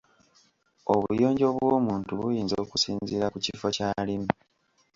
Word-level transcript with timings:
Obuyonjo 0.93 1.47
bw'omuntu 1.55 2.11
buyinza 2.19 2.55
okusinziira 2.63 3.25
ku 3.33 3.37
kifo 3.45 3.67
ky’alimu. 3.75 4.29